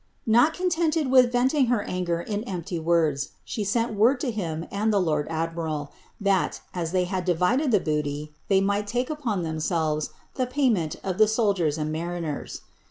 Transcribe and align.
''* 0.17 0.25
Not 0.25 0.55
nted 0.55 1.11
with 1.11 1.31
venting 1.31 1.67
her 1.67 1.83
anger 1.83 2.21
in 2.21 2.43
empty 2.45 2.79
words, 2.79 3.33
she 3.45 3.63
sent 3.63 3.93
word 3.93 4.19
to 4.21 4.31
him 4.31 4.65
he 4.71 4.83
lord 4.83 5.27
admiral, 5.29 5.91
that, 6.19 6.59
as 6.73 6.91
they 6.91 7.03
had 7.03 7.23
divided 7.23 7.69
the 7.69 7.79
booty, 7.79 8.33
they 8.47 8.61
might 8.61 8.87
ipon 8.87 9.43
themselves 9.43 10.09
the 10.33 10.47
payment 10.47 10.95
of 11.03 11.19
the 11.19 11.27
soldiers 11.27 11.77
and 11.77 11.91
mariners. 11.91 12.61